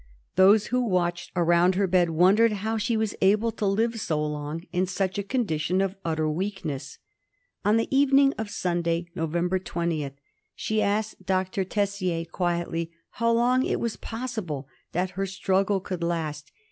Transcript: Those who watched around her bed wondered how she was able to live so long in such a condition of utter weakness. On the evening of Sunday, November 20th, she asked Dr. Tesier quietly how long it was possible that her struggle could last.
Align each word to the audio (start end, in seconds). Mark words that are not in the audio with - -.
Those 0.35 0.65
who 0.73 0.81
watched 0.83 1.31
around 1.35 1.75
her 1.75 1.85
bed 1.85 2.09
wondered 2.09 2.53
how 2.65 2.75
she 2.79 2.97
was 2.97 3.13
able 3.21 3.51
to 3.51 3.67
live 3.67 4.01
so 4.01 4.19
long 4.25 4.63
in 4.73 4.87
such 4.87 5.19
a 5.19 5.23
condition 5.23 5.79
of 5.79 5.95
utter 6.03 6.27
weakness. 6.27 6.97
On 7.63 7.77
the 7.77 7.87
evening 7.95 8.33
of 8.35 8.49
Sunday, 8.49 9.05
November 9.13 9.59
20th, 9.59 10.15
she 10.55 10.81
asked 10.81 11.23
Dr. 11.27 11.63
Tesier 11.63 12.25
quietly 12.25 12.89
how 13.19 13.31
long 13.31 13.63
it 13.63 13.79
was 13.79 13.95
possible 13.95 14.67
that 14.91 15.11
her 15.11 15.27
struggle 15.27 15.79
could 15.79 16.01
last. 16.03 16.51